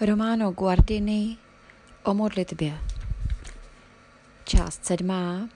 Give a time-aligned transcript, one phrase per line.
[0.00, 1.36] Romano Guardini
[2.02, 2.78] o modlitbě.
[4.44, 5.48] Část sedmá.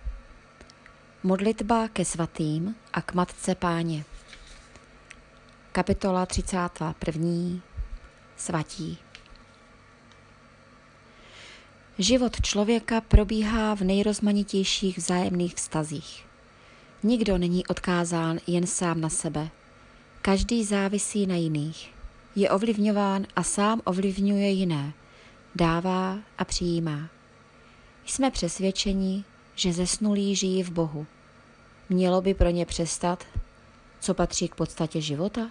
[1.23, 4.05] Modlitba ke svatým a k Matce Páně.
[5.73, 7.61] Kapitola 31.
[8.37, 8.99] Svatí.
[11.99, 16.27] Život člověka probíhá v nejrozmanitějších vzájemných vztazích.
[17.03, 19.49] Nikdo není odkázán jen sám na sebe.
[20.23, 21.98] Každý závisí na jiných
[22.39, 24.93] je ovlivňován a sám ovlivňuje jiné,
[25.55, 27.09] dává a přijímá.
[28.07, 31.07] Jsme přesvědčeni, že zesnulí žijí v Bohu.
[31.89, 33.25] Mělo by pro ně přestat,
[34.01, 35.51] co patří k podstatě života?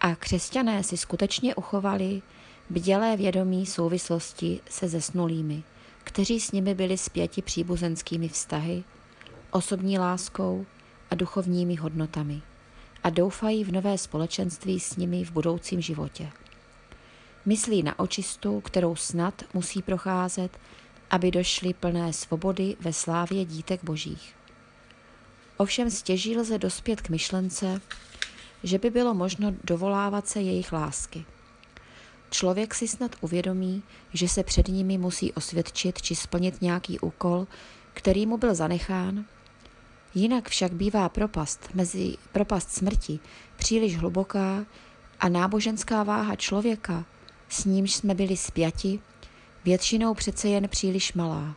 [0.00, 2.22] A křesťané si skutečně uchovali
[2.70, 5.62] bdělé vědomí souvislosti se zesnulými,
[6.04, 8.84] kteří s nimi byli zpěti příbuzenskými vztahy,
[9.50, 10.66] osobní láskou
[11.10, 12.42] a duchovními hodnotami
[13.04, 16.30] a doufají v nové společenství s nimi v budoucím životě.
[17.46, 20.58] Myslí na očistu, kterou snad musí procházet,
[21.10, 24.34] aby došly plné svobody ve slávě dítek božích.
[25.56, 27.80] Ovšem stěží lze dospět k myšlence,
[28.62, 31.24] že by bylo možno dovolávat se jejich lásky.
[32.30, 37.46] Člověk si snad uvědomí, že se před nimi musí osvědčit či splnit nějaký úkol,
[37.94, 39.24] který mu byl zanechán
[40.14, 43.18] Jinak však bývá propast mezi propast smrti
[43.56, 44.66] příliš hluboká
[45.20, 47.04] a náboženská váha člověka,
[47.48, 49.00] s nímž jsme byli spjati,
[49.64, 51.56] většinou přece jen příliš malá,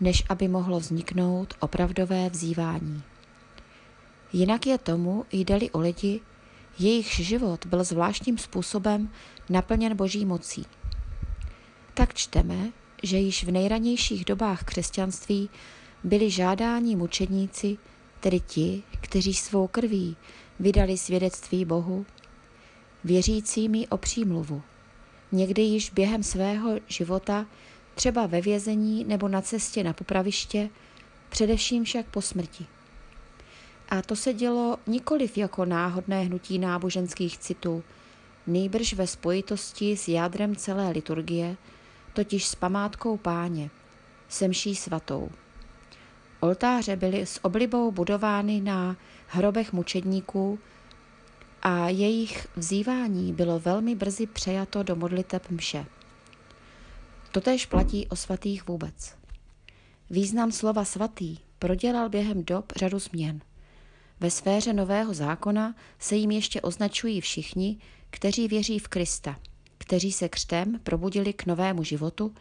[0.00, 3.02] než aby mohlo vzniknout opravdové vzývání.
[4.32, 6.20] Jinak je tomu, jde-li o lidi,
[6.78, 9.10] jejich život byl zvláštním způsobem
[9.48, 10.66] naplněn boží mocí.
[11.94, 12.72] Tak čteme,
[13.02, 15.50] že již v nejranějších dobách křesťanství
[16.04, 17.78] byli žádáni mučedníci
[18.22, 20.16] tedy ti, kteří svou krví
[20.60, 22.06] vydali svědectví Bohu,
[23.04, 24.62] věřícími o přímluvu,
[25.32, 27.46] někdy již během svého života,
[27.94, 30.70] třeba ve vězení nebo na cestě na popraviště,
[31.28, 32.66] především však po smrti.
[33.88, 37.84] A to se dělo nikoliv jako náhodné hnutí náboženských citů,
[38.46, 41.56] nejbrž ve spojitosti s jádrem celé liturgie,
[42.12, 43.70] totiž s památkou páně,
[44.28, 45.30] semší svatou.
[46.44, 50.58] Oltáře byly s oblibou budovány na hrobech mučedníků
[51.62, 55.86] a jejich vzývání bylo velmi brzy přejato do modliteb mše.
[57.32, 59.14] Totež platí o svatých vůbec.
[60.10, 63.40] Význam slova svatý prodělal během dob řadu změn.
[64.20, 67.78] Ve sféře Nového zákona se jim ještě označují všichni,
[68.10, 69.36] kteří věří v Krista,
[69.78, 72.34] kteří se křtem probudili k novému životu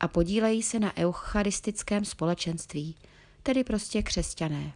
[0.00, 2.96] a podílejí se na eucharistickém společenství–
[3.42, 4.72] tedy prostě křesťané.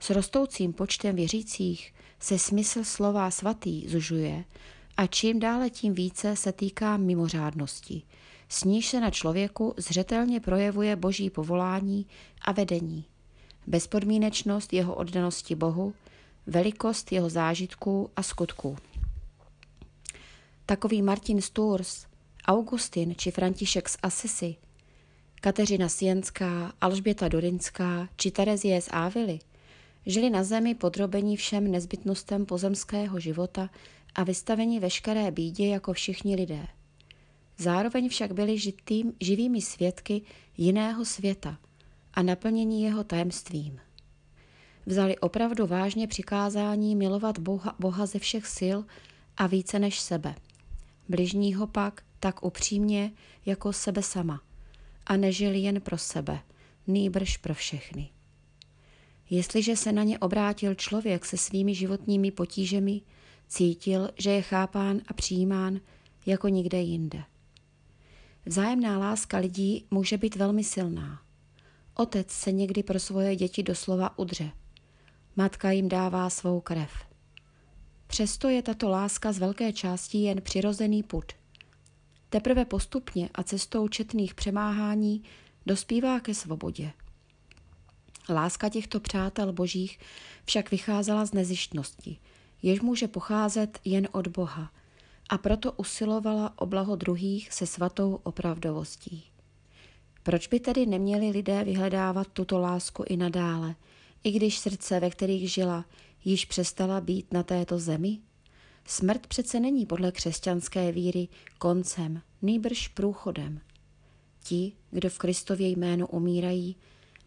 [0.00, 4.44] S rostoucím počtem věřících se smysl slova svatý zužuje
[4.96, 8.02] a čím dále tím více se týká mimořádnosti,
[8.48, 12.06] s níž se na člověku zřetelně projevuje boží povolání
[12.40, 13.04] a vedení,
[13.66, 15.94] bezpodmínečnost jeho oddanosti Bohu,
[16.46, 18.76] velikost jeho zážitků a skutků.
[20.66, 22.06] Takový Martin Sturs,
[22.46, 24.56] Augustin či František z Assisi
[25.40, 29.38] Kateřina Sienská, Alžběta Dorinská či Terezie z Ávily
[30.06, 33.70] žili na zemi podrobení všem nezbytnostem pozemského života
[34.14, 36.66] a vystaveni veškeré bídě jako všichni lidé.
[37.58, 40.22] Zároveň však byli žitým, živými svědky
[40.56, 41.58] jiného světa
[42.14, 43.80] a naplnění jeho tajemstvím.
[44.86, 48.78] Vzali opravdu vážně přikázání milovat Boha, Boha ze všech sil
[49.36, 50.34] a více než sebe.
[51.08, 53.12] Bližního pak tak upřímně
[53.46, 54.40] jako sebe sama–
[55.06, 56.40] a nežil jen pro sebe,
[56.86, 58.10] nýbrž pro všechny.
[59.30, 63.00] Jestliže se na ně obrátil člověk se svými životními potížemi,
[63.48, 65.80] cítil, že je chápán a přijímán
[66.26, 67.22] jako nikde jinde.
[68.46, 71.22] Vzájemná láska lidí může být velmi silná.
[71.94, 74.50] Otec se někdy pro svoje děti doslova udře.
[75.36, 76.90] Matka jim dává svou krev.
[78.06, 81.32] Přesto je tato láska z velké části jen přirozený put–
[82.30, 85.22] Teprve postupně a cestou četných přemáhání
[85.66, 86.92] dospívá ke svobodě.
[88.28, 89.98] Láska těchto přátel božích
[90.44, 92.18] však vycházela z nezištnosti,
[92.62, 94.72] jež může pocházet jen od Boha,
[95.28, 99.24] a proto usilovala o blaho druhých se svatou opravdovostí.
[100.22, 103.74] Proč by tedy neměli lidé vyhledávat tuto lásku i nadále,
[104.24, 105.84] i když srdce, ve kterých žila,
[106.24, 108.18] již přestala být na této zemi?
[108.86, 111.28] Smrt přece není podle křesťanské víry
[111.58, 113.60] koncem, nýbrž průchodem.
[114.42, 116.76] Ti, kdo v Kristově jménu umírají,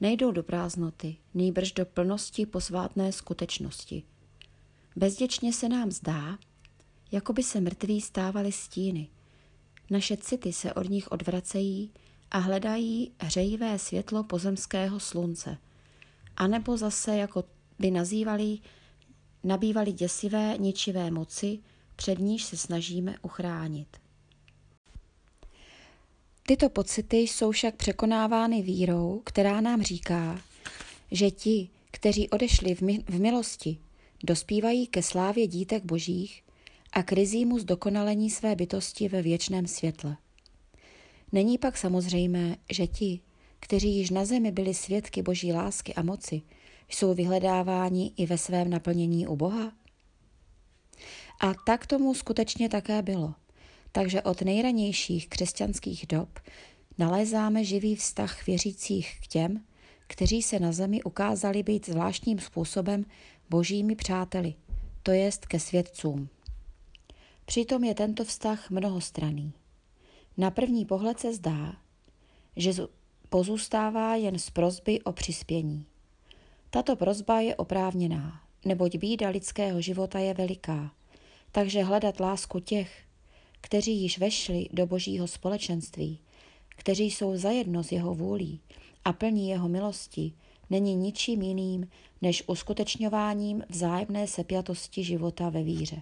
[0.01, 4.03] nejdou do prázdnoty, nýbrž do plnosti posvátné skutečnosti.
[4.95, 6.37] Bezděčně se nám zdá,
[7.11, 9.07] jako by se mrtví stávali stíny.
[9.89, 11.91] Naše city se od nich odvracejí
[12.31, 15.57] a hledají hřejivé světlo pozemského slunce,
[16.37, 17.43] anebo zase jako
[17.79, 18.59] by nazývali,
[19.43, 21.59] nabývali děsivé, ničivé moci,
[21.95, 23.87] před níž se snažíme uchránit.
[26.47, 30.41] Tyto pocity jsou však překonávány vírou, která nám říká,
[31.11, 33.77] že ti, kteří odešli v, mi- v milosti,
[34.23, 36.43] dospívají ke slávě dítek božích
[36.93, 40.17] a k rizímu zdokonalení své bytosti ve věčném světle.
[41.31, 43.19] Není pak samozřejmé, že ti,
[43.59, 46.41] kteří již na zemi byli svědky boží lásky a moci,
[46.89, 49.71] jsou vyhledáváni i ve svém naplnění u Boha?
[51.41, 53.33] A tak tomu skutečně také bylo.
[53.91, 56.39] Takže od nejranějších křesťanských dob
[56.97, 59.63] nalézáme živý vztah věřících k těm,
[60.07, 63.05] kteří se na zemi ukázali být zvláštním způsobem
[63.49, 64.53] božími přáteli,
[65.03, 66.29] to jest ke svědcům.
[67.45, 69.53] Přitom je tento vztah mnohostranný.
[70.37, 71.75] Na první pohled se zdá,
[72.55, 72.73] že
[73.29, 75.85] pozůstává jen z prozby o přispění.
[76.71, 80.91] Tato prozba je oprávněná, neboť bída lidského života je veliká,
[81.51, 83.03] takže hledat lásku těch,
[83.61, 86.19] kteří již vešli do božího společenství,
[86.69, 88.59] kteří jsou zajedno s jeho vůlí
[89.05, 90.33] a plní jeho milosti,
[90.69, 91.87] není ničím jiným
[92.21, 96.01] než uskutečňováním vzájemné sepjatosti života ve víře.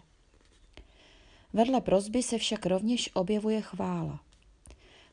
[1.53, 4.19] Vedle prozby se však rovněž objevuje chvála.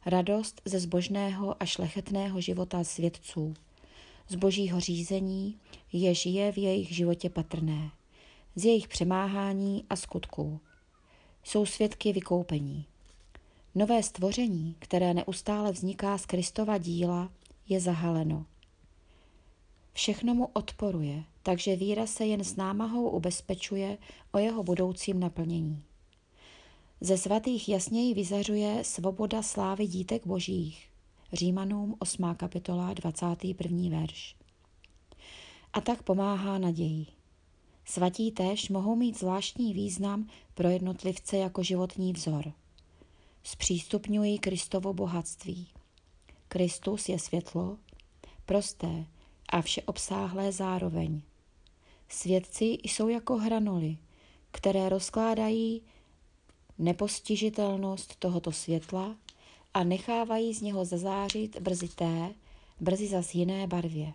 [0.06, 3.54] Radost ze zbožného a šlechetného života svědců,
[4.28, 5.58] z božího řízení,
[5.92, 7.90] jež je v jejich životě patrné,
[8.56, 10.60] z jejich přemáhání a skutků.
[11.44, 12.86] Jsou svědky vykoupení.
[13.74, 17.32] Nové stvoření, které neustále vzniká z Kristova díla,
[17.68, 18.46] je zahaleno.
[19.92, 23.98] Všechno mu odporuje, takže víra se jen s námahou ubezpečuje
[24.32, 25.82] o jeho budoucím naplnění.
[27.00, 30.88] Ze svatých jasněji vyzařuje svoboda slávy dítek božích.
[31.34, 32.34] Římanům 8.
[32.34, 34.00] kapitola 21.
[34.00, 34.36] verš.
[35.72, 37.06] A tak pomáhá naději.
[37.84, 42.52] Svatí též mohou mít zvláštní význam pro jednotlivce jako životní vzor.
[43.42, 45.68] Zpřístupňují Kristovo bohatství.
[46.48, 47.78] Kristus je světlo,
[48.46, 49.06] prosté
[49.48, 51.22] a všeobsáhlé zároveň.
[52.08, 53.98] Svědci jsou jako hranoly,
[54.50, 55.82] které rozkládají
[56.78, 59.16] nepostižitelnost tohoto světla
[59.74, 62.34] a nechávají z něho zazářit brzy té,
[62.80, 64.12] brzy zas jiné barvě.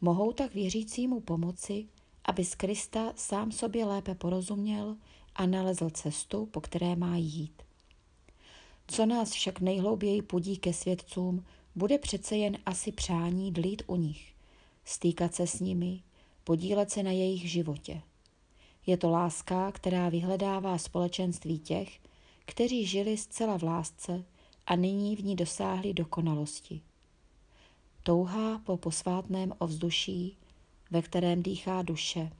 [0.00, 1.86] Mohou tak věřícímu pomoci,
[2.24, 4.96] aby z Krista sám sobě lépe porozuměl
[5.34, 7.62] a nalezl cestu, po které má jít.
[8.88, 11.44] Co nás však nejhlouběji pudí ke svědcům,
[11.74, 14.34] bude přece jen asi přání dlít u nich,
[14.84, 16.02] stýkat se s nimi,
[16.44, 18.02] podílet se na jejich životě.
[18.86, 22.00] Je to láska, která vyhledává společenství těch,
[22.44, 24.24] kteří žili zcela v lásce
[24.66, 26.80] a nyní v ní dosáhli dokonalosti.
[28.02, 30.36] Touha po posvátném ovzduší,
[30.90, 32.30] ve kterém dýchá duše,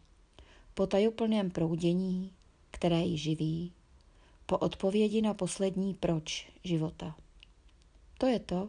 [0.75, 2.33] po tajuplném proudění,
[2.71, 3.73] které ji živí,
[4.47, 7.17] po odpovědi na poslední proč života.
[8.19, 8.69] To je to,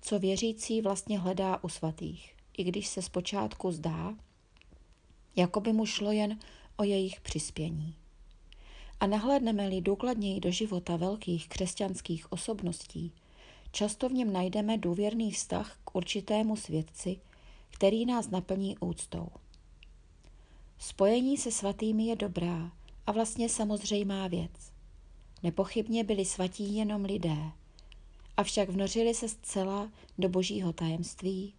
[0.00, 4.14] co věřící vlastně hledá u svatých, i když se zpočátku zdá,
[5.36, 6.38] jako by mu šlo jen
[6.76, 7.94] o jejich přispění.
[9.02, 13.12] A nahlédneme-li důkladněji do života velkých křesťanských osobností,
[13.72, 17.20] často v něm najdeme důvěrný vztah k určitému svědci,
[17.70, 19.28] který nás naplní úctou.
[20.78, 22.72] Spojení se svatými je dobrá
[23.06, 24.72] a vlastně samozřejmá věc.
[25.42, 27.36] Nepochybně byli svatí jenom lidé,
[28.36, 31.54] avšak vnořili se zcela do božího tajemství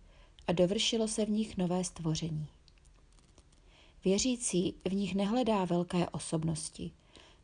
[0.48, 2.48] a dovršilo se v nich nové stvoření.
[4.06, 6.92] Věřící v nich nehledá velké osobnosti,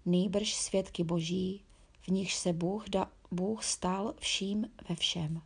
[0.05, 1.61] nýbrž svědky boží,
[2.01, 5.41] v nich se Bůh, da, Bůh stal vším ve všem.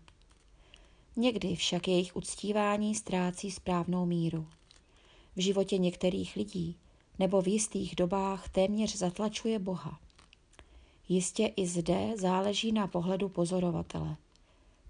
[1.16, 4.48] Někdy však jejich uctívání ztrácí správnou míru.
[5.36, 6.78] V životě některých lidí
[7.20, 10.00] nebo v jistých dobách téměř zatlačuje Boha.
[11.10, 14.16] Jistě i zde záleží na pohledu pozorovatele.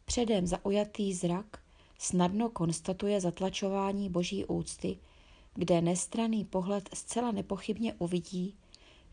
[0.06, 1.60] Předem zaujatý zrak
[2.00, 4.98] snadno konstatuje zatlačování boží úcty,
[5.54, 8.56] kde nestraný pohled zcela nepochybně uvidí,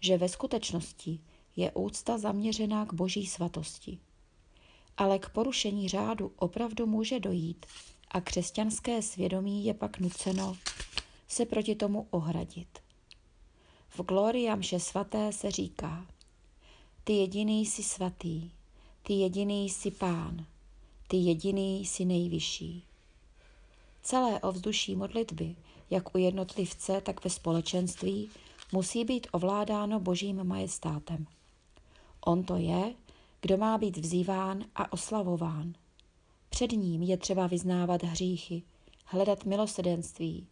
[0.00, 1.21] že ve skutečnosti
[1.57, 3.99] je úcta zaměřená k boží svatosti.
[4.97, 7.66] Ale k porušení řádu opravdu může dojít
[8.11, 10.57] a křesťanské svědomí je pak nuceno
[11.28, 12.78] se proti tomu ohradit.
[13.88, 16.07] V Gloria mše svaté se říká,
[17.04, 18.50] ty jediný jsi svatý,
[19.02, 20.47] ty jediný jsi pán,
[21.09, 22.85] ty jediný jsi nejvyšší.
[24.02, 25.57] Celé ovzduší modlitby,
[25.90, 28.30] jak u jednotlivce, tak ve společenství,
[28.73, 31.27] musí být ovládáno božím majestátem.
[32.21, 32.95] On to je,
[33.41, 35.75] kdo má být vzýván a oslavován.
[36.50, 38.62] Před ním je třeba vyznávat hříchy,
[39.05, 40.47] hledat milosedenství.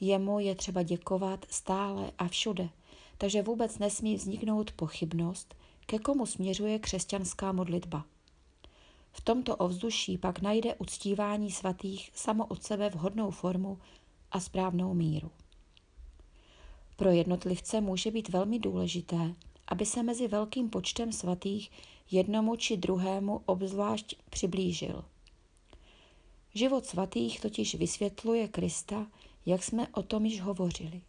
[0.00, 2.68] Jemu je třeba děkovat stále a všude,
[3.18, 5.54] takže vůbec nesmí vzniknout pochybnost,
[5.86, 8.04] ke komu směřuje křesťanská modlitba.
[9.12, 13.78] V tomto ovzduší pak najde uctívání svatých samo od sebe vhodnou formu
[14.30, 15.30] a správnou míru.
[16.96, 19.34] Pro jednotlivce může být velmi důležité,
[19.68, 21.70] aby se mezi velkým počtem svatých
[22.10, 25.04] jednomu či druhému obzvlášť přiblížil.
[26.54, 29.06] Život svatých totiž vysvětluje Krista,
[29.46, 31.02] jak jsme o tom již hovořili.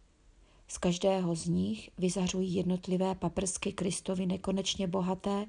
[0.68, 5.46] Z každého z nich vyzařují jednotlivé paprsky Kristovi nekonečně bohaté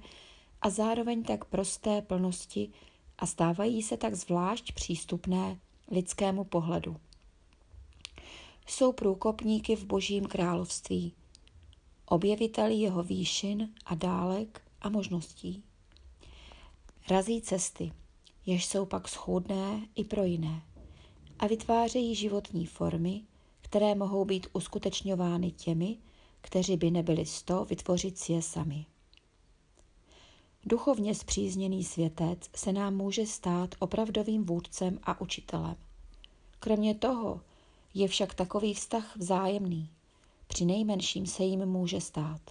[0.61, 2.69] a zároveň tak prosté plnosti
[3.17, 5.59] a stávají se tak zvlášť přístupné
[5.91, 6.95] lidskému pohledu.
[8.69, 11.13] Jsou průkopníky v božím království,
[12.05, 15.63] objeviteli jeho výšin a dálek a možností.
[17.09, 17.91] Razí cesty,
[18.45, 20.61] jež jsou pak schůdné i pro jiné
[21.39, 23.21] a vytvářejí životní formy,
[23.61, 25.97] které mohou být uskutečňovány těmi,
[26.41, 28.85] kteří by nebyli sto vytvořit si je sami.
[30.65, 35.75] Duchovně zpřízněný světec se nám může stát opravdovým vůdcem a učitelem.
[36.59, 37.41] Kromě toho
[37.93, 39.89] je však takový vztah vzájemný.
[40.47, 42.41] Při nejmenším se jim může stát.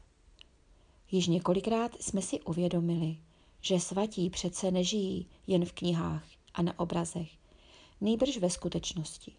[1.11, 3.17] Již několikrát jsme si uvědomili,
[3.61, 7.31] že svatí přece nežijí jen v knihách a na obrazech,
[8.01, 9.33] nýbrž ve skutečnosti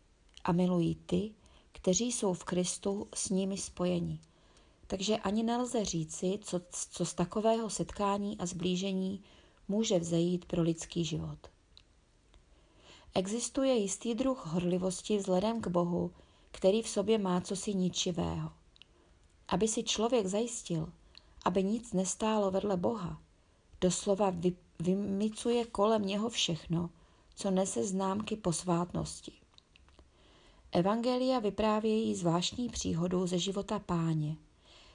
[0.43, 1.31] a milují ty,
[1.71, 4.19] kteří jsou v Kristu s nimi spojeni.
[4.87, 9.23] Takže ani nelze říci, co, co z takového setkání a zblížení
[9.67, 11.39] může vzejít pro lidský život.
[13.13, 16.11] Existuje jistý druh horlivosti vzhledem k Bohu,
[16.51, 18.51] který v sobě má cosi ničivého.
[19.47, 20.93] Aby si člověk zajistil,
[21.45, 23.21] aby nic nestálo vedle Boha,
[23.81, 26.89] doslova vy, vymicuje kolem něho všechno,
[27.35, 29.31] co nese známky posvátnosti.
[30.71, 34.37] Evangelia vyprávějí zvláštní příhodu ze života páně,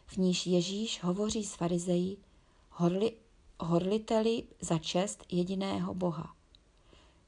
[0.07, 2.19] v níž Ježíš hovoří s farizejí,
[2.71, 3.13] horli,
[3.61, 6.37] horliteli za čest jediného Boha.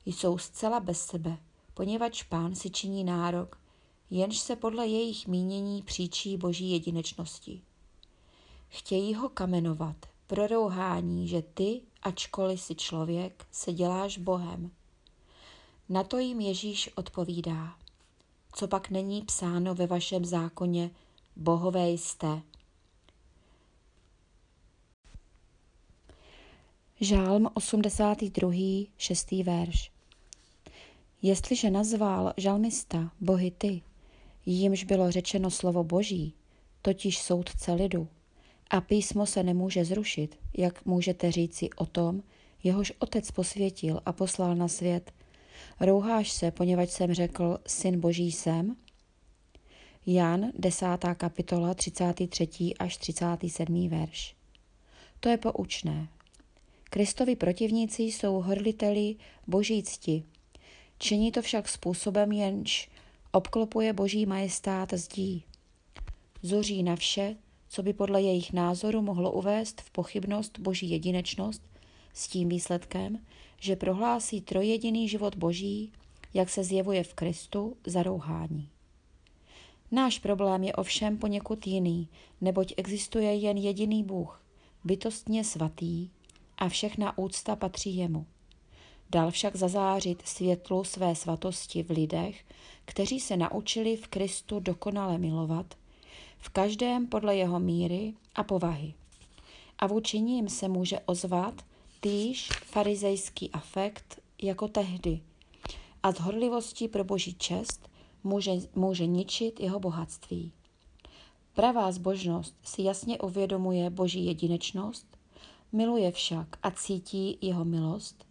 [0.07, 1.39] Jsou zcela bez sebe,
[1.75, 3.61] poněvadž pán si činí nárok,
[4.11, 7.63] jenž se podle jejich mínění příčí boží jedinečnosti.
[8.69, 9.97] Chtějí ho kamenovat,
[10.27, 14.71] prorouhání, že ty, ačkoliv si člověk, se děláš Bohem.
[15.89, 17.77] Na to jim Ježíš odpovídá.
[18.53, 20.91] Co pak není psáno ve vašem zákoně,
[21.37, 22.43] bohové jste.
[27.01, 28.87] Žálm 82.
[28.97, 29.31] 6.
[29.31, 29.96] verš
[31.27, 33.83] Jestliže nazval žalmista bohy ty,
[34.47, 36.35] jimž bylo řečeno slovo boží,
[36.83, 38.09] totiž soudce lidu,
[38.71, 42.23] a písmo se nemůže zrušit, jak můžete říci o tom,
[42.63, 45.13] jehož otec posvětil a poslal na svět.
[45.81, 48.77] Rouháš se, poněvadž jsem řekl, syn boží jsem?
[50.07, 50.87] Jan, 10.
[51.17, 52.75] kapitola, 33.
[52.79, 53.89] až 37.
[53.89, 54.37] verš.
[55.21, 56.09] To je poučné.
[56.85, 59.17] Kristovi protivníci jsou horliteli
[59.47, 60.25] boží cti.
[60.99, 62.89] Činí to však způsobem, jenž
[63.33, 65.45] obklopuje boží majestát zdí.
[66.43, 67.37] Zuří na vše,
[67.69, 71.63] co by podle jejich názoru mohlo uvést v pochybnost boží jedinečnost
[72.15, 73.19] s tím výsledkem,
[73.61, 75.93] že prohlásí trojjediný život boží,
[76.35, 78.69] jak se zjevuje v Kristu, za rouhání.
[79.91, 82.09] Náš problém je ovšem poněkud jiný,
[82.41, 84.43] neboť existuje jen jediný Bůh,
[84.85, 86.09] bytostně svatý,
[86.59, 88.27] a všechna úcta patří jemu.
[89.11, 92.45] Dal však zazářit světlu své svatosti v lidech,
[92.85, 95.67] kteří se naučili v Kristu dokonale milovat–
[96.39, 98.95] v každém podle jeho míry a povahy.
[99.79, 101.55] A vůči ním se může ozvat
[102.01, 105.21] týž farizejský afekt jako tehdy
[106.03, 107.89] a z horlivosti pro boží čest
[108.25, 110.53] může, může ničit jeho bohatství.
[111.55, 115.07] Pravá zbožnost si jasně uvědomuje boží jedinečnost,
[115.73, 118.26] miluje však a cítí jeho milost,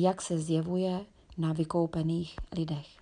[0.00, 1.00] jak se zjevuje
[1.38, 2.97] na vykoupených lidech.